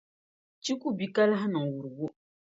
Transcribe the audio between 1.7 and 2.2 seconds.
wurugu